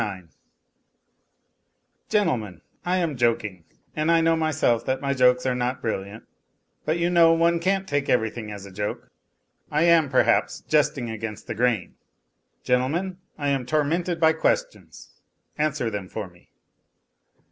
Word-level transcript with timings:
IX 0.01 0.35
Gentlemen, 2.09 2.61
I 2.83 2.97
am 2.97 3.15
joking, 3.17 3.65
and 3.95 4.09
I 4.09 4.19
know 4.19 4.35
myself 4.35 4.83
that 4.87 4.99
my 4.99 5.13
jokes 5.13 5.45
are 5.45 5.53
not 5.53 5.79
brilliant, 5.79 6.23
but 6.85 6.97
you 6.97 7.11
know 7.11 7.33
one 7.33 7.59
can't 7.59 7.87
take 7.87 8.09
everything 8.09 8.51
as 8.51 8.65
a 8.65 8.71
joke. 8.71 9.11
I 9.69 9.83
am, 9.83 10.09
perhaps, 10.09 10.61
jesting 10.61 11.11
against 11.11 11.45
the 11.45 11.53
grain. 11.53 11.97
Gentlemen, 12.63 13.19
I 13.37 13.49
am 13.49 13.63
tormented 13.67 14.19
by 14.19 14.33
questions; 14.33 15.11
answer 15.59 15.91
them 15.91 16.09
for 16.09 16.27
me. 16.27 16.49